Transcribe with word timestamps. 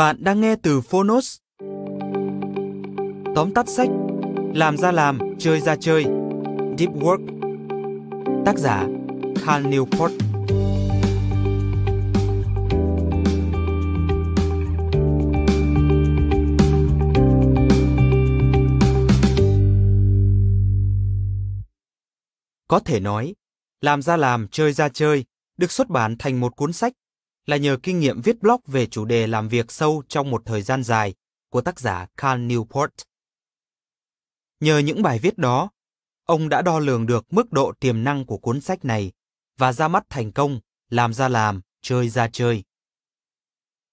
Bạn 0.00 0.16
đang 0.20 0.40
nghe 0.40 0.56
từ 0.56 0.80
Phonos. 0.80 1.36
Tóm 3.34 3.54
tắt 3.54 3.68
sách 3.68 3.88
Làm 4.54 4.76
ra 4.76 4.92
làm, 4.92 5.18
chơi 5.38 5.60
ra 5.60 5.76
chơi. 5.76 6.04
Deep 6.78 6.90
Work. 6.90 7.26
Tác 8.44 8.58
giả 8.58 8.86
Hal 9.44 9.66
Newport. 9.66 10.18
Có 22.68 22.78
thể 22.84 23.00
nói, 23.00 23.34
Làm 23.80 24.02
ra 24.02 24.16
làm, 24.16 24.48
chơi 24.50 24.72
ra 24.72 24.88
chơi 24.88 25.24
được 25.56 25.70
xuất 25.70 25.88
bản 25.88 26.16
thành 26.18 26.40
một 26.40 26.56
cuốn 26.56 26.72
sách 26.72 26.92
là 27.50 27.56
nhờ 27.56 27.76
kinh 27.82 28.00
nghiệm 28.00 28.20
viết 28.20 28.40
blog 28.40 28.60
về 28.66 28.86
chủ 28.86 29.04
đề 29.04 29.26
làm 29.26 29.48
việc 29.48 29.72
sâu 29.72 30.02
trong 30.08 30.30
một 30.30 30.42
thời 30.44 30.62
gian 30.62 30.82
dài 30.82 31.14
của 31.48 31.60
tác 31.60 31.80
giả 31.80 32.06
Carl 32.16 32.42
Newport. 32.42 32.88
Nhờ 34.60 34.78
những 34.78 35.02
bài 35.02 35.18
viết 35.18 35.38
đó, 35.38 35.70
ông 36.24 36.48
đã 36.48 36.62
đo 36.62 36.78
lường 36.78 37.06
được 37.06 37.32
mức 37.32 37.52
độ 37.52 37.72
tiềm 37.80 38.04
năng 38.04 38.26
của 38.26 38.38
cuốn 38.38 38.60
sách 38.60 38.84
này 38.84 39.12
và 39.58 39.72
ra 39.72 39.88
mắt 39.88 40.04
thành 40.08 40.32
công, 40.32 40.60
làm 40.90 41.14
ra 41.14 41.28
làm, 41.28 41.60
chơi 41.82 42.08
ra 42.08 42.28
chơi. 42.32 42.62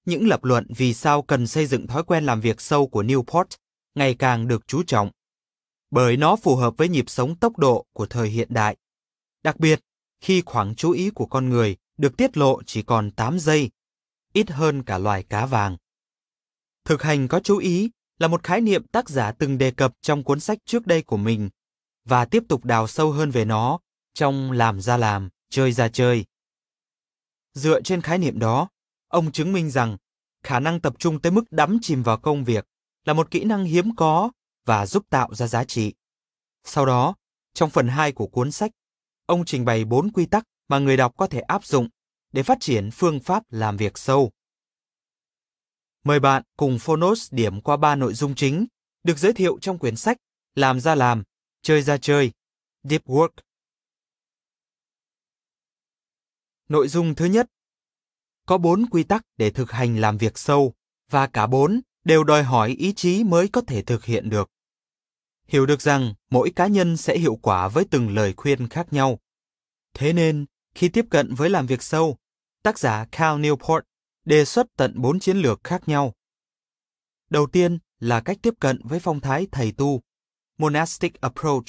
Những 0.06 0.28
lập 0.28 0.44
luận 0.44 0.68
vì 0.70 0.94
sao 0.94 1.22
cần 1.22 1.48
xây 1.48 1.66
dựng 1.66 1.88
thói 1.88 2.04
quen 2.04 2.26
làm 2.26 2.42
việc 2.42 2.62
sâu 2.62 2.88
của 2.88 3.04
Newport 3.04 3.58
ngày 3.96 4.16
càng 4.20 4.48
được 4.48 4.68
chú 4.68 4.84
trọng, 4.84 5.12
bởi 5.92 6.18
nó 6.18 6.36
phù 6.36 6.56
hợp 6.56 6.74
với 6.78 6.90
nhịp 6.90 7.10
sống 7.10 7.36
tốc 7.36 7.58
độ 7.58 7.86
của 7.94 8.06
thời 8.06 8.30
hiện 8.30 8.48
đại. 8.52 8.78
Đặc 9.44 9.60
biệt, 9.60 9.80
khi 10.22 10.42
khoảng 10.46 10.76
chú 10.76 10.92
ý 10.92 11.10
của 11.10 11.26
con 11.26 11.50
người 11.50 11.78
được 11.98 12.18
tiết 12.18 12.38
lộ 12.38 12.64
chỉ 12.64 12.82
còn 12.82 13.12
8 13.12 13.40
giây, 13.40 13.70
ít 14.34 14.50
hơn 14.50 14.84
cả 14.84 14.98
loài 14.98 15.24
cá 15.24 15.46
vàng. 15.46 15.78
Thực 16.86 17.02
hành 17.02 17.28
có 17.28 17.40
chú 17.40 17.58
ý 17.58 17.90
là 18.20 18.28
một 18.28 18.44
khái 18.44 18.62
niệm 18.62 18.88
tác 18.88 19.10
giả 19.10 19.32
từng 19.32 19.58
đề 19.58 19.72
cập 19.72 19.94
trong 20.02 20.24
cuốn 20.24 20.40
sách 20.40 20.58
trước 20.66 20.88
đây 20.88 21.02
của 21.02 21.18
mình 21.18 21.50
và 22.06 22.26
tiếp 22.26 22.44
tục 22.50 22.66
đào 22.66 22.88
sâu 22.88 23.12
hơn 23.12 23.32
về 23.32 23.46
nó 23.46 23.80
trong 24.14 24.52
Làm 24.52 24.82
ra 24.82 24.98
làm, 24.98 25.30
chơi 25.50 25.72
ra 25.72 25.88
chơi. 25.88 26.26
Dựa 27.54 27.82
trên 27.82 28.02
khái 28.02 28.18
niệm 28.18 28.40
đó, 28.40 28.70
ông 29.08 29.32
chứng 29.32 29.54
minh 29.54 29.70
rằng 29.70 29.98
khả 30.44 30.60
năng 30.60 30.82
tập 30.82 30.94
trung 31.00 31.22
tới 31.22 31.32
mức 31.32 31.52
đắm 31.52 31.78
chìm 31.82 32.04
vào 32.04 32.18
công 32.18 32.44
việc 32.44 32.66
là 33.06 33.14
một 33.14 33.32
kỹ 33.32 33.44
năng 33.44 33.64
hiếm 33.64 33.96
có 33.96 34.32
và 34.66 34.86
giúp 34.86 35.06
tạo 35.10 35.36
ra 35.36 35.48
giá 35.48 35.64
trị. 35.64 35.94
Sau 36.64 36.86
đó, 36.86 37.16
trong 37.54 37.70
phần 37.70 37.88
2 37.88 38.12
của 38.12 38.28
cuốn 38.28 38.52
sách, 38.52 38.72
ông 39.26 39.46
trình 39.46 39.66
bày 39.66 39.86
4 39.86 40.12
quy 40.12 40.26
tắc 40.26 40.44
mà 40.68 40.80
người 40.80 40.98
đọc 40.98 41.14
có 41.18 41.28
thể 41.28 41.40
áp 41.40 41.66
dụng 41.66 41.88
để 42.32 42.44
phát 42.44 42.58
triển 42.62 42.90
phương 42.92 43.20
pháp 43.20 43.44
làm 43.50 43.78
việc 43.78 43.98
sâu. 43.98 44.32
Mời 46.04 46.20
bạn 46.20 46.44
cùng 46.58 46.80
Phonos 46.80 47.34
điểm 47.34 47.62
qua 47.62 47.78
ba 47.78 47.96
nội 47.96 48.14
dung 48.14 48.36
chính 48.36 48.68
được 49.04 49.18
giới 49.18 49.34
thiệu 49.34 49.58
trong 49.62 49.78
quyển 49.78 49.96
sách 49.96 50.18
Làm 50.56 50.80
ra 50.80 50.96
làm, 50.96 51.24
chơi 51.62 51.82
ra 51.82 51.98
chơi, 51.98 52.32
Deep 52.84 53.06
Work. 53.06 53.30
Nội 56.70 56.88
dung 56.88 57.16
thứ 57.16 57.26
nhất 57.26 57.50
Có 58.46 58.58
bốn 58.58 58.86
quy 58.90 59.04
tắc 59.04 59.26
để 59.38 59.50
thực 59.50 59.72
hành 59.72 59.98
làm 59.98 60.18
việc 60.18 60.38
sâu 60.38 60.74
và 61.12 61.28
cả 61.28 61.48
bốn 61.48 61.82
đều 62.04 62.24
đòi 62.24 62.44
hỏi 62.44 62.70
ý 62.70 62.94
chí 62.94 63.24
mới 63.24 63.48
có 63.48 63.62
thể 63.62 63.82
thực 63.82 64.06
hiện 64.06 64.30
được. 64.30 64.50
Hiểu 65.48 65.66
được 65.66 65.82
rằng 65.82 66.14
mỗi 66.30 66.52
cá 66.56 66.68
nhân 66.68 66.98
sẽ 66.98 67.18
hiệu 67.18 67.36
quả 67.36 67.68
với 67.68 67.86
từng 67.92 68.16
lời 68.16 68.34
khuyên 68.38 68.68
khác 68.68 68.94
nhau. 68.94 69.20
Thế 69.94 70.14
nên, 70.14 70.46
khi 70.78 70.90
tiếp 70.90 71.06
cận 71.10 71.34
với 71.34 71.50
làm 71.50 71.66
việc 71.66 71.84
sâu, 71.84 72.18
tác 72.64 72.80
giả 72.80 73.06
Cal 73.12 73.40
Newport 73.40 73.82
đề 74.26 74.46
xuất 74.46 74.68
tận 74.78 74.94
bốn 74.96 75.20
chiến 75.20 75.38
lược 75.38 75.64
khác 75.64 75.88
nhau. 75.88 76.14
Đầu 77.30 77.48
tiên 77.48 77.80
là 78.00 78.22
cách 78.22 78.38
tiếp 78.42 78.54
cận 78.60 78.82
với 78.84 79.00
phong 79.00 79.20
thái 79.20 79.48
thầy 79.52 79.72
tu, 79.72 80.02
monastic 80.58 81.22
approach. 81.22 81.66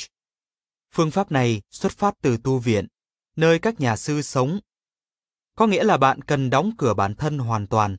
Phương 0.94 1.10
pháp 1.10 1.32
này 1.32 1.62
xuất 1.70 1.92
phát 1.92 2.14
từ 2.22 2.36
tu 2.44 2.58
viện, 2.58 2.86
nơi 3.36 3.58
các 3.58 3.80
nhà 3.80 3.96
sư 3.96 4.22
sống. 4.22 4.60
Có 5.54 5.66
nghĩa 5.66 5.84
là 5.84 5.96
bạn 5.96 6.22
cần 6.22 6.50
đóng 6.50 6.72
cửa 6.78 6.94
bản 6.94 7.14
thân 7.14 7.38
hoàn 7.38 7.66
toàn, 7.66 7.96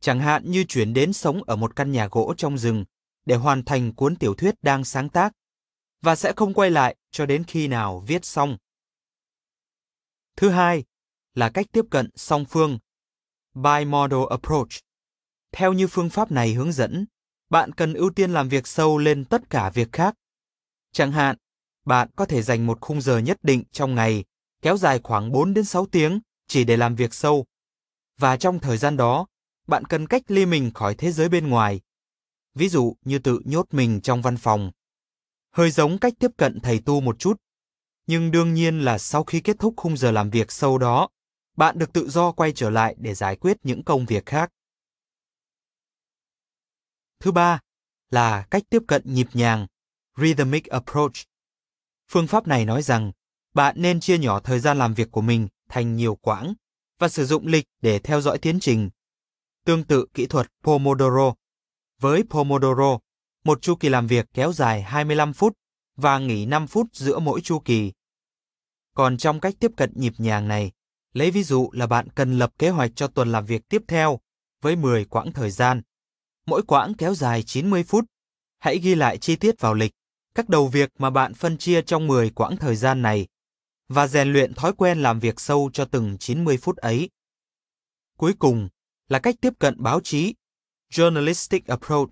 chẳng 0.00 0.20
hạn 0.20 0.50
như 0.50 0.64
chuyển 0.64 0.94
đến 0.94 1.12
sống 1.12 1.42
ở 1.42 1.56
một 1.56 1.76
căn 1.76 1.92
nhà 1.92 2.08
gỗ 2.10 2.34
trong 2.36 2.58
rừng 2.58 2.84
để 3.26 3.36
hoàn 3.36 3.64
thành 3.64 3.94
cuốn 3.94 4.16
tiểu 4.16 4.34
thuyết 4.34 4.54
đang 4.62 4.84
sáng 4.84 5.08
tác, 5.08 5.32
và 6.02 6.16
sẽ 6.16 6.32
không 6.36 6.54
quay 6.54 6.70
lại 6.70 6.96
cho 7.10 7.26
đến 7.26 7.44
khi 7.44 7.68
nào 7.68 8.00
viết 8.00 8.24
xong. 8.24 8.56
Thứ 10.36 10.48
hai 10.48 10.84
là 11.34 11.50
cách 11.50 11.66
tiếp 11.72 11.84
cận 11.90 12.10
song 12.16 12.44
phương, 12.44 12.78
bimodal 13.54 14.20
approach. 14.30 14.70
Theo 15.52 15.72
như 15.72 15.86
phương 15.86 16.10
pháp 16.10 16.30
này 16.30 16.52
hướng 16.52 16.72
dẫn, 16.72 17.06
bạn 17.50 17.72
cần 17.72 17.94
ưu 17.94 18.10
tiên 18.10 18.30
làm 18.32 18.48
việc 18.48 18.66
sâu 18.66 18.98
lên 18.98 19.24
tất 19.24 19.50
cả 19.50 19.70
việc 19.70 19.92
khác. 19.92 20.14
Chẳng 20.92 21.12
hạn, 21.12 21.36
bạn 21.84 22.08
có 22.16 22.26
thể 22.26 22.42
dành 22.42 22.66
một 22.66 22.80
khung 22.80 23.00
giờ 23.00 23.18
nhất 23.18 23.38
định 23.42 23.64
trong 23.72 23.94
ngày, 23.94 24.24
kéo 24.62 24.76
dài 24.76 25.00
khoảng 25.02 25.32
4 25.32 25.54
đến 25.54 25.64
6 25.64 25.86
tiếng 25.86 26.20
chỉ 26.46 26.64
để 26.64 26.76
làm 26.76 26.94
việc 26.94 27.14
sâu. 27.14 27.44
Và 28.18 28.36
trong 28.36 28.58
thời 28.58 28.76
gian 28.76 28.96
đó, 28.96 29.26
bạn 29.66 29.84
cần 29.84 30.06
cách 30.06 30.22
ly 30.28 30.46
mình 30.46 30.70
khỏi 30.74 30.94
thế 30.94 31.12
giới 31.12 31.28
bên 31.28 31.48
ngoài. 31.48 31.80
Ví 32.54 32.68
dụ 32.68 32.96
như 33.04 33.18
tự 33.18 33.40
nhốt 33.44 33.66
mình 33.70 34.00
trong 34.00 34.22
văn 34.22 34.36
phòng. 34.36 34.70
Hơi 35.50 35.70
giống 35.70 35.98
cách 35.98 36.12
tiếp 36.18 36.30
cận 36.36 36.60
thầy 36.60 36.78
tu 36.78 37.00
một 37.00 37.18
chút 37.18 37.40
nhưng 38.10 38.30
đương 38.30 38.54
nhiên 38.54 38.80
là 38.80 38.98
sau 38.98 39.24
khi 39.24 39.40
kết 39.40 39.56
thúc 39.58 39.74
khung 39.76 39.96
giờ 39.96 40.10
làm 40.10 40.30
việc 40.30 40.52
sâu 40.52 40.78
đó, 40.78 41.08
bạn 41.56 41.78
được 41.78 41.92
tự 41.92 42.08
do 42.08 42.32
quay 42.32 42.52
trở 42.52 42.70
lại 42.70 42.94
để 42.98 43.14
giải 43.14 43.36
quyết 43.36 43.56
những 43.62 43.84
công 43.84 44.06
việc 44.06 44.26
khác. 44.26 44.50
Thứ 47.20 47.32
ba 47.32 47.60
là 48.10 48.46
cách 48.50 48.62
tiếp 48.70 48.82
cận 48.88 49.02
nhịp 49.04 49.26
nhàng, 49.32 49.66
rhythmic 50.16 50.66
approach. 50.66 51.12
Phương 52.08 52.26
pháp 52.26 52.46
này 52.46 52.64
nói 52.64 52.82
rằng 52.82 53.12
bạn 53.54 53.74
nên 53.78 54.00
chia 54.00 54.18
nhỏ 54.18 54.40
thời 54.40 54.60
gian 54.60 54.78
làm 54.78 54.94
việc 54.94 55.10
của 55.10 55.20
mình 55.20 55.48
thành 55.68 55.96
nhiều 55.96 56.14
quãng 56.14 56.54
và 56.98 57.08
sử 57.08 57.24
dụng 57.24 57.46
lịch 57.46 57.64
để 57.80 57.98
theo 57.98 58.20
dõi 58.20 58.38
tiến 58.38 58.60
trình. 58.60 58.90
Tương 59.64 59.84
tự 59.84 60.06
kỹ 60.14 60.26
thuật 60.26 60.46
Pomodoro. 60.62 61.34
Với 62.00 62.22
Pomodoro, 62.30 62.98
một 63.44 63.62
chu 63.62 63.74
kỳ 63.74 63.88
làm 63.88 64.06
việc 64.06 64.26
kéo 64.34 64.52
dài 64.52 64.82
25 64.82 65.32
phút 65.32 65.56
và 65.96 66.18
nghỉ 66.18 66.46
5 66.46 66.66
phút 66.66 66.86
giữa 66.92 67.18
mỗi 67.18 67.40
chu 67.40 67.58
kỳ. 67.58 67.92
Còn 68.94 69.16
trong 69.16 69.40
cách 69.40 69.54
tiếp 69.60 69.70
cận 69.76 69.92
nhịp 69.94 70.12
nhàng 70.18 70.48
này, 70.48 70.72
lấy 71.12 71.30
ví 71.30 71.42
dụ 71.42 71.70
là 71.72 71.86
bạn 71.86 72.08
cần 72.10 72.38
lập 72.38 72.52
kế 72.58 72.68
hoạch 72.68 72.90
cho 72.96 73.06
tuần 73.06 73.32
làm 73.32 73.46
việc 73.46 73.68
tiếp 73.68 73.82
theo 73.88 74.20
với 74.62 74.76
10 74.76 75.04
quãng 75.04 75.32
thời 75.32 75.50
gian. 75.50 75.82
Mỗi 76.46 76.62
quãng 76.62 76.94
kéo 76.94 77.14
dài 77.14 77.42
90 77.42 77.82
phút. 77.82 78.04
Hãy 78.58 78.78
ghi 78.78 78.94
lại 78.94 79.18
chi 79.18 79.36
tiết 79.36 79.60
vào 79.60 79.74
lịch, 79.74 79.92
các 80.34 80.48
đầu 80.48 80.68
việc 80.68 80.90
mà 80.98 81.10
bạn 81.10 81.34
phân 81.34 81.58
chia 81.58 81.82
trong 81.82 82.06
10 82.06 82.30
quãng 82.30 82.56
thời 82.56 82.76
gian 82.76 83.02
này 83.02 83.26
và 83.88 84.06
rèn 84.06 84.32
luyện 84.32 84.54
thói 84.54 84.72
quen 84.72 85.02
làm 85.02 85.20
việc 85.20 85.40
sâu 85.40 85.70
cho 85.72 85.84
từng 85.84 86.18
90 86.18 86.56
phút 86.56 86.76
ấy. 86.76 87.10
Cuối 88.18 88.34
cùng 88.38 88.68
là 89.08 89.18
cách 89.18 89.34
tiếp 89.40 89.52
cận 89.58 89.82
báo 89.82 90.00
chí, 90.00 90.34
journalistic 90.92 91.60
approach. 91.66 92.10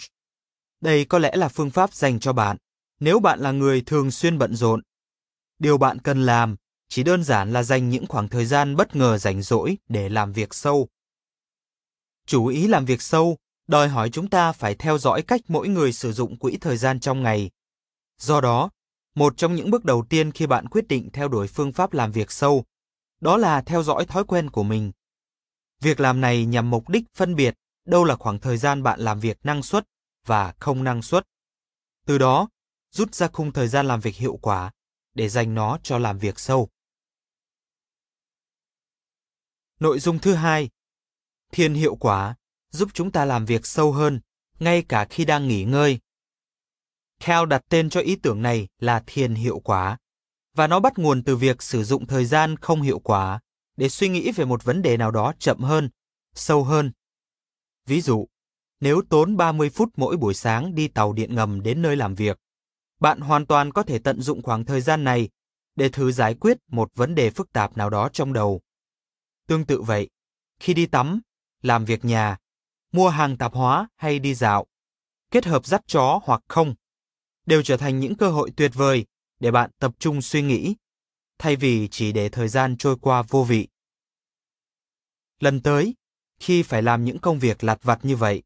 Đây 0.80 1.04
có 1.04 1.18
lẽ 1.18 1.36
là 1.36 1.48
phương 1.48 1.70
pháp 1.70 1.94
dành 1.94 2.20
cho 2.20 2.32
bạn 2.32 2.56
nếu 3.00 3.20
bạn 3.20 3.40
là 3.40 3.52
người 3.52 3.82
thường 3.86 4.10
xuyên 4.10 4.38
bận 4.38 4.54
rộn. 4.54 4.82
Điều 5.58 5.78
bạn 5.78 5.98
cần 5.98 6.26
làm 6.26 6.56
chỉ 6.88 7.02
đơn 7.02 7.24
giản 7.24 7.52
là 7.52 7.62
dành 7.62 7.90
những 7.90 8.06
khoảng 8.06 8.28
thời 8.28 8.44
gian 8.44 8.76
bất 8.76 8.96
ngờ 8.96 9.18
rảnh 9.18 9.42
rỗi 9.42 9.76
để 9.88 10.08
làm 10.08 10.32
việc 10.32 10.54
sâu. 10.54 10.88
Chủ 12.26 12.46
ý 12.46 12.66
làm 12.66 12.84
việc 12.84 13.02
sâu 13.02 13.36
đòi 13.66 13.88
hỏi 13.88 14.10
chúng 14.10 14.30
ta 14.30 14.52
phải 14.52 14.74
theo 14.74 14.98
dõi 14.98 15.22
cách 15.22 15.40
mỗi 15.48 15.68
người 15.68 15.92
sử 15.92 16.12
dụng 16.12 16.36
quỹ 16.36 16.56
thời 16.60 16.76
gian 16.76 17.00
trong 17.00 17.22
ngày. 17.22 17.50
Do 18.18 18.40
đó, 18.40 18.70
một 19.14 19.36
trong 19.36 19.54
những 19.54 19.70
bước 19.70 19.84
đầu 19.84 20.04
tiên 20.08 20.32
khi 20.32 20.46
bạn 20.46 20.68
quyết 20.68 20.88
định 20.88 21.10
theo 21.12 21.28
đuổi 21.28 21.46
phương 21.46 21.72
pháp 21.72 21.92
làm 21.92 22.12
việc 22.12 22.32
sâu, 22.32 22.64
đó 23.20 23.36
là 23.36 23.62
theo 23.62 23.82
dõi 23.82 24.06
thói 24.06 24.24
quen 24.24 24.50
của 24.50 24.62
mình. 24.62 24.92
Việc 25.80 26.00
làm 26.00 26.20
này 26.20 26.44
nhằm 26.44 26.70
mục 26.70 26.88
đích 26.88 27.04
phân 27.14 27.34
biệt 27.34 27.54
đâu 27.86 28.04
là 28.04 28.16
khoảng 28.16 28.38
thời 28.38 28.56
gian 28.56 28.82
bạn 28.82 29.00
làm 29.00 29.20
việc 29.20 29.38
năng 29.42 29.62
suất 29.62 29.84
và 30.26 30.54
không 30.58 30.84
năng 30.84 31.02
suất. 31.02 31.24
Từ 32.06 32.18
đó, 32.18 32.48
rút 32.90 33.14
ra 33.14 33.28
khung 33.32 33.52
thời 33.52 33.68
gian 33.68 33.86
làm 33.86 34.00
việc 34.00 34.14
hiệu 34.14 34.38
quả 34.42 34.70
để 35.14 35.28
dành 35.28 35.54
nó 35.54 35.78
cho 35.82 35.98
làm 35.98 36.18
việc 36.18 36.40
sâu. 36.40 36.68
Nội 39.80 39.98
dung 39.98 40.18
thứ 40.18 40.34
hai, 40.34 40.70
thiền 41.52 41.74
hiệu 41.74 41.96
quả 41.96 42.34
giúp 42.70 42.88
chúng 42.94 43.12
ta 43.12 43.24
làm 43.24 43.44
việc 43.44 43.66
sâu 43.66 43.92
hơn, 43.92 44.20
ngay 44.58 44.82
cả 44.88 45.06
khi 45.10 45.24
đang 45.24 45.48
nghỉ 45.48 45.64
ngơi. 45.64 45.98
Cal 47.20 47.46
đặt 47.46 47.62
tên 47.68 47.90
cho 47.90 48.00
ý 48.00 48.16
tưởng 48.16 48.42
này 48.42 48.68
là 48.78 49.02
thiền 49.06 49.34
hiệu 49.34 49.58
quả, 49.58 49.98
và 50.54 50.66
nó 50.66 50.80
bắt 50.80 50.98
nguồn 50.98 51.24
từ 51.24 51.36
việc 51.36 51.62
sử 51.62 51.84
dụng 51.84 52.06
thời 52.06 52.24
gian 52.24 52.56
không 52.56 52.82
hiệu 52.82 52.98
quả 52.98 53.40
để 53.76 53.88
suy 53.88 54.08
nghĩ 54.08 54.32
về 54.32 54.44
một 54.44 54.64
vấn 54.64 54.82
đề 54.82 54.96
nào 54.96 55.10
đó 55.10 55.32
chậm 55.38 55.58
hơn, 55.60 55.90
sâu 56.34 56.64
hơn. 56.64 56.92
Ví 57.86 58.00
dụ, 58.00 58.26
nếu 58.80 59.02
tốn 59.10 59.36
30 59.36 59.70
phút 59.70 59.88
mỗi 59.96 60.16
buổi 60.16 60.34
sáng 60.34 60.74
đi 60.74 60.88
tàu 60.88 61.12
điện 61.12 61.34
ngầm 61.34 61.62
đến 61.62 61.82
nơi 61.82 61.96
làm 61.96 62.14
việc, 62.14 62.38
bạn 63.00 63.20
hoàn 63.20 63.46
toàn 63.46 63.72
có 63.72 63.82
thể 63.82 63.98
tận 63.98 64.20
dụng 64.20 64.42
khoảng 64.42 64.64
thời 64.64 64.80
gian 64.80 65.04
này 65.04 65.28
để 65.76 65.88
thử 65.88 66.12
giải 66.12 66.34
quyết 66.34 66.58
một 66.68 66.90
vấn 66.94 67.14
đề 67.14 67.30
phức 67.30 67.52
tạp 67.52 67.76
nào 67.76 67.90
đó 67.90 68.08
trong 68.12 68.32
đầu. 68.32 68.60
Tương 69.48 69.64
tự 69.64 69.82
vậy, 69.82 70.08
khi 70.60 70.74
đi 70.74 70.86
tắm, 70.86 71.20
làm 71.62 71.84
việc 71.84 72.04
nhà, 72.04 72.36
mua 72.92 73.08
hàng 73.08 73.36
tạp 73.36 73.54
hóa 73.54 73.88
hay 73.96 74.18
đi 74.18 74.34
dạo, 74.34 74.66
kết 75.30 75.44
hợp 75.44 75.66
dắt 75.66 75.82
chó 75.86 76.20
hoặc 76.24 76.42
không, 76.48 76.74
đều 77.46 77.62
trở 77.62 77.76
thành 77.76 78.00
những 78.00 78.14
cơ 78.14 78.30
hội 78.30 78.50
tuyệt 78.56 78.70
vời 78.74 79.04
để 79.40 79.50
bạn 79.50 79.70
tập 79.78 79.92
trung 79.98 80.22
suy 80.22 80.42
nghĩ, 80.42 80.74
thay 81.38 81.56
vì 81.56 81.88
chỉ 81.90 82.12
để 82.12 82.28
thời 82.28 82.48
gian 82.48 82.76
trôi 82.76 82.96
qua 83.00 83.22
vô 83.22 83.44
vị. 83.44 83.68
Lần 85.40 85.62
tới, 85.62 85.94
khi 86.40 86.62
phải 86.62 86.82
làm 86.82 87.04
những 87.04 87.18
công 87.18 87.38
việc 87.38 87.64
lặt 87.64 87.78
vặt 87.82 87.98
như 88.02 88.16
vậy, 88.16 88.42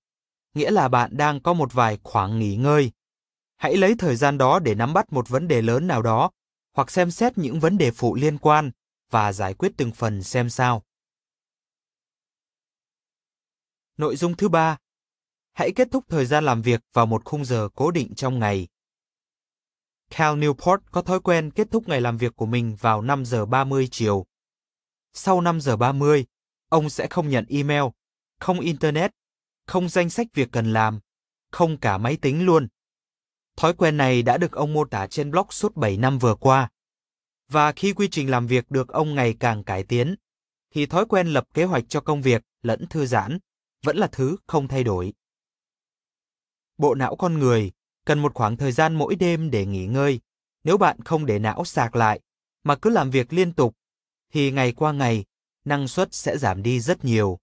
nghĩa 0.55 0.71
là 0.71 0.89
bạn 0.89 1.17
đang 1.17 1.43
có 1.43 1.53
một 1.53 1.73
vài 1.73 1.99
khoảng 2.03 2.39
nghỉ 2.39 2.57
ngơi. 2.57 2.91
Hãy 3.57 3.77
lấy 3.77 3.95
thời 3.99 4.17
gian 4.17 4.39
đó 4.39 4.59
để 4.59 4.75
nắm 4.75 4.93
bắt 4.93 5.13
một 5.13 5.29
vấn 5.29 5.49
đề 5.49 5.63
lớn 5.63 5.87
nào 5.87 6.03
đó 6.03 6.31
hoặc 6.77 6.91
xem 6.91 7.11
xét 7.11 7.39
những 7.39 7.61
vấn 7.61 7.79
đề 7.79 7.91
phụ 7.91 8.15
liên 8.15 8.39
quan 8.39 8.71
và 9.11 9.33
giải 9.33 9.55
quyết 9.55 9.73
từng 9.77 9.93
phần 9.93 10.23
xem 10.23 10.51
sao. 10.51 10.83
Nội 13.97 14.17
dung 14.17 14.37
thứ 14.37 14.49
ba, 14.49 14.77
hãy 15.53 15.73
kết 15.73 15.89
thúc 15.91 16.05
thời 16.09 16.27
gian 16.27 16.45
làm 16.45 16.63
việc 16.63 16.81
vào 16.93 17.07
một 17.07 17.25
khung 17.25 17.45
giờ 17.45 17.69
cố 17.75 17.91
định 17.91 18.15
trong 18.15 18.39
ngày. 18.39 18.69
Cal 20.11 20.39
Newport 20.39 20.79
có 20.91 21.03
thói 21.03 21.21
quen 21.21 21.51
kết 21.51 21.71
thúc 21.71 21.89
ngày 21.89 22.01
làm 22.01 22.17
việc 22.17 22.37
của 22.37 22.47
mình 22.47 22.77
vào 22.81 23.03
5 23.03 23.25
giờ 23.25 23.47
30 23.47 23.89
chiều. 23.91 24.27
Sau 25.13 25.41
5 25.41 25.61
giờ 25.61 25.77
30, 25.77 26.27
ông 26.69 26.91
sẽ 26.91 27.07
không 27.07 27.29
nhận 27.29 27.47
email, 27.49 27.83
không 28.41 28.61
internet, 28.61 29.11
không 29.67 29.89
danh 29.89 30.11
sách 30.11 30.27
việc 30.35 30.49
cần 30.53 30.73
làm, 30.73 31.01
không 31.51 31.77
cả 31.77 31.99
máy 31.99 32.17
tính 32.17 32.47
luôn. 32.47 32.69
Thói 33.57 33.75
quen 33.75 33.97
này 33.97 34.23
đã 34.23 34.39
được 34.39 34.53
ông 34.53 34.73
mô 34.73 34.85
tả 34.85 35.07
trên 35.07 35.31
blog 35.31 35.47
suốt 35.51 35.77
7 35.77 35.97
năm 35.97 36.19
vừa 36.19 36.35
qua. 36.35 36.71
Và 37.49 37.73
khi 37.73 37.93
quy 37.93 38.09
trình 38.11 38.31
làm 38.31 38.47
việc 38.47 38.71
được 38.71 38.89
ông 38.89 39.15
ngày 39.15 39.37
càng 39.41 39.65
cải 39.65 39.85
tiến, 39.85 40.15
thì 40.71 40.87
thói 40.87 41.07
quen 41.07 41.27
lập 41.27 41.45
kế 41.55 41.65
hoạch 41.65 41.85
cho 41.89 42.01
công 42.01 42.23
việc 42.23 42.43
lẫn 42.63 42.87
thư 42.87 43.07
giãn 43.07 43.39
vẫn 43.83 43.97
là 43.97 44.07
thứ 44.07 44.37
không 44.47 44.69
thay 44.69 44.85
đổi. 44.85 45.13
Bộ 46.79 46.95
não 46.95 47.17
con 47.17 47.39
người 47.39 47.73
cần 48.05 48.23
một 48.23 48.35
khoảng 48.35 48.57
thời 48.57 48.73
gian 48.73 48.95
mỗi 48.95 49.15
đêm 49.15 49.51
để 49.51 49.67
nghỉ 49.67 49.87
ngơi. 49.87 50.21
Nếu 50.65 50.79
bạn 50.79 51.01
không 51.05 51.27
để 51.27 51.39
não 51.39 51.65
sạc 51.65 51.97
lại 51.97 52.21
mà 52.65 52.77
cứ 52.77 52.91
làm 52.91 53.11
việc 53.11 53.33
liên 53.33 53.53
tục 53.53 53.77
thì 54.33 54.51
ngày 54.51 54.73
qua 54.73 54.93
ngày 54.93 55.25
năng 55.65 55.89
suất 55.89 56.15
sẽ 56.15 56.39
giảm 56.39 56.63
đi 56.63 56.81
rất 56.81 57.05
nhiều. 57.05 57.39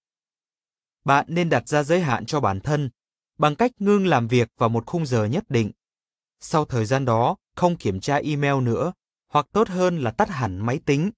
Bạn 1.06 1.26
nên 1.30 1.50
đặt 1.50 1.68
ra 1.68 1.84
giới 1.84 2.02
hạn 2.02 2.26
cho 2.26 2.40
bản 2.40 2.60
thân 2.60 2.90
bằng 3.38 3.56
cách 3.56 3.72
ngưng 3.80 4.08
làm 4.08 4.28
việc 4.28 4.50
vào 4.58 4.70
một 4.70 4.86
khung 4.86 5.06
giờ 5.06 5.26
nhất 5.26 5.44
định. 5.50 5.72
Sau 6.40 6.66
thời 6.66 6.86
gian 6.86 7.06
đó, 7.06 7.36
không 7.56 7.76
kiểm 7.76 8.00
tra 8.00 8.16
email 8.16 8.62
nữa, 8.62 8.94
hoặc 9.28 9.48
tốt 9.52 9.68
hơn 9.68 10.00
là 10.00 10.12
tắt 10.12 10.30
hẳn 10.30 10.66
máy 10.66 10.80
tính. 10.86 11.12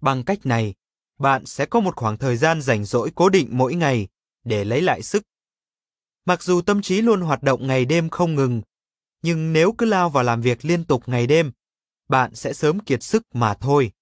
Bằng 0.00 0.24
cách 0.24 0.46
này, 0.46 0.74
bạn 1.18 1.46
sẽ 1.46 1.66
có 1.66 1.80
một 1.80 1.96
khoảng 1.96 2.18
thời 2.18 2.36
gian 2.36 2.62
rảnh 2.62 2.84
rỗi 2.84 3.10
cố 3.14 3.28
định 3.28 3.48
mỗi 3.50 3.74
ngày 3.74 4.08
để 4.46 4.64
lấy 4.64 4.82
lại 4.82 5.02
sức. 5.02 5.22
Mặc 6.24 6.42
dù 6.42 6.60
tâm 6.60 6.82
trí 6.82 7.00
luôn 7.00 7.20
hoạt 7.20 7.42
động 7.42 7.66
ngày 7.66 7.84
đêm 7.84 8.08
không 8.08 8.34
ngừng, 8.34 8.62
nhưng 9.22 9.52
nếu 9.52 9.74
cứ 9.78 9.86
lao 9.86 10.10
vào 10.10 10.24
làm 10.24 10.40
việc 10.40 10.64
liên 10.64 10.84
tục 10.84 11.02
ngày 11.06 11.26
đêm, 11.26 11.52
bạn 12.08 12.34
sẽ 12.34 12.52
sớm 12.52 12.80
kiệt 12.80 13.02
sức 13.02 13.22
mà 13.34 13.54
thôi. 13.54 13.92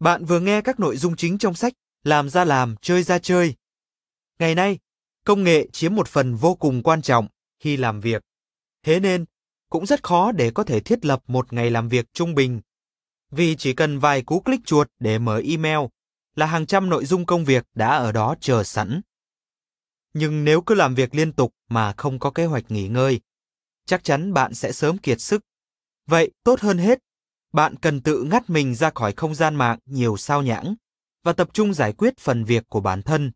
Bạn 0.00 0.24
vừa 0.24 0.40
nghe 0.40 0.60
các 0.60 0.80
nội 0.80 0.96
dung 0.96 1.16
chính 1.16 1.38
trong 1.38 1.54
sách 1.54 1.72
Làm 2.06 2.28
ra 2.28 2.44
làm, 2.44 2.76
chơi 2.80 3.02
ra 3.02 3.18
chơi. 3.18 3.54
Ngày 4.38 4.54
nay, 4.54 4.78
công 5.24 5.44
nghệ 5.44 5.68
chiếm 5.72 5.94
một 5.94 6.08
phần 6.08 6.34
vô 6.34 6.54
cùng 6.54 6.82
quan 6.82 7.02
trọng 7.02 7.28
khi 7.60 7.76
làm 7.76 8.00
việc. 8.00 8.22
Thế 8.82 9.00
nên, 9.00 9.24
cũng 9.70 9.86
rất 9.86 10.02
khó 10.02 10.32
để 10.32 10.50
có 10.50 10.64
thể 10.64 10.80
thiết 10.80 11.04
lập 11.04 11.22
một 11.26 11.52
ngày 11.52 11.70
làm 11.70 11.88
việc 11.88 12.06
trung 12.12 12.34
bình. 12.34 12.60
Vì 13.30 13.56
chỉ 13.56 13.72
cần 13.72 13.98
vài 13.98 14.22
cú 14.22 14.40
click 14.40 14.66
chuột 14.66 14.90
để 14.98 15.18
mở 15.18 15.42
email 15.44 15.78
là 16.36 16.46
hàng 16.46 16.66
trăm 16.66 16.88
nội 16.88 17.04
dung 17.04 17.26
công 17.26 17.44
việc 17.44 17.66
đã 17.74 17.96
ở 17.96 18.12
đó 18.12 18.34
chờ 18.40 18.64
sẵn. 18.64 19.00
Nhưng 20.14 20.44
nếu 20.44 20.60
cứ 20.60 20.74
làm 20.74 20.94
việc 20.94 21.14
liên 21.14 21.32
tục 21.32 21.54
mà 21.68 21.94
không 21.96 22.18
có 22.18 22.30
kế 22.30 22.46
hoạch 22.46 22.70
nghỉ 22.70 22.88
ngơi, 22.88 23.20
chắc 23.86 24.04
chắn 24.04 24.32
bạn 24.32 24.54
sẽ 24.54 24.72
sớm 24.72 24.98
kiệt 24.98 25.20
sức. 25.20 25.42
Vậy 26.06 26.30
tốt 26.44 26.60
hơn 26.60 26.78
hết, 26.78 26.98
bạn 27.52 27.76
cần 27.76 28.00
tự 28.00 28.22
ngắt 28.22 28.50
mình 28.50 28.74
ra 28.74 28.90
khỏi 28.94 29.12
không 29.12 29.34
gian 29.34 29.54
mạng 29.54 29.78
nhiều 29.86 30.16
sao 30.16 30.42
nhãng 30.42 30.74
và 31.22 31.32
tập 31.32 31.48
trung 31.52 31.74
giải 31.74 31.92
quyết 31.92 32.18
phần 32.18 32.44
việc 32.44 32.64
của 32.68 32.80
bản 32.80 33.02
thân. 33.02 33.32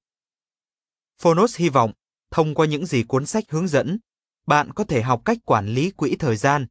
Phonos 1.19 1.57
hy 1.57 1.69
vọng, 1.69 1.93
thông 2.31 2.55
qua 2.55 2.67
những 2.67 2.87
gì 2.87 3.03
cuốn 3.03 3.27
sách 3.27 3.45
hướng 3.49 3.69
dẫn, 3.69 3.99
bạn 4.47 4.73
có 4.73 4.85
thể 4.85 5.03
học 5.03 5.23
cách 5.25 5.39
quản 5.45 5.67
lý 5.67 5.91
quỹ 5.91 6.17
thời 6.17 6.37
gian, 6.37 6.67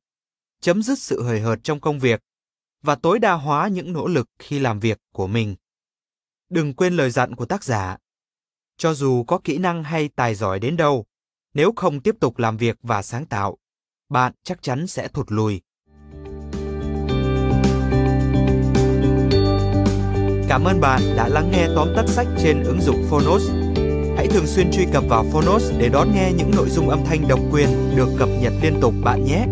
chấm 0.62 0.84
dứt 0.84 1.00
sự 1.00 1.24
hời 1.24 1.40
hợt 1.40 1.60
trong 1.64 1.80
công 1.80 2.00
việc 2.00 2.22
và 2.82 2.96
tối 2.96 3.20
đa 3.20 3.34
hóa 3.34 3.68
những 3.68 3.94
nỗ 3.94 4.08
lực 4.08 4.30
khi 4.40 4.60
làm 4.60 4.80
việc 4.80 5.02
của 5.14 5.28
mình. 5.28 5.56
Đừng 6.50 6.74
quên 6.74 6.94
lời 6.94 7.10
dặn 7.10 7.36
của 7.36 7.46
tác 7.46 7.64
giả. 7.64 7.98
Cho 8.78 8.94
dù 8.94 9.24
có 9.24 9.40
kỹ 9.44 9.58
năng 9.58 9.84
hay 9.84 10.10
tài 10.16 10.36
giỏi 10.36 10.60
đến 10.60 10.78
đâu, 10.78 11.06
nếu 11.54 11.74
không 11.76 12.02
tiếp 12.02 12.16
tục 12.20 12.38
làm 12.38 12.58
việc 12.58 12.78
và 12.84 13.02
sáng 13.02 13.26
tạo, 13.26 13.58
bạn 14.10 14.34
chắc 14.44 14.62
chắn 14.62 14.88
sẽ 14.88 15.08
thụt 15.08 15.32
lùi. 15.32 15.62
Cảm 20.50 20.64
ơn 20.64 20.80
bạn 20.82 21.02
đã 21.18 21.28
lắng 21.28 21.52
nghe 21.52 21.68
tóm 21.76 21.88
tắt 21.96 22.06
sách 22.08 22.28
trên 22.44 22.64
ứng 22.64 22.82
dụng 22.82 23.06
Phonos. 23.10 23.50
Hãy 24.18 24.28
thường 24.28 24.48
xuyên 24.48 24.72
truy 24.72 24.86
cập 24.94 25.04
vào 25.10 25.26
Phonos 25.32 25.72
để 25.80 25.90
đón 25.90 26.16
nghe 26.16 26.32
những 26.38 26.52
nội 26.56 26.70
dung 26.70 26.90
âm 26.90 27.00
thanh 27.06 27.28
độc 27.28 27.40
quyền 27.52 27.96
được 27.96 28.10
cập 28.20 28.30
nhật 28.42 28.54
liên 28.62 28.80
tục 28.82 28.94
bạn 29.04 29.26
nhé. 29.26 29.46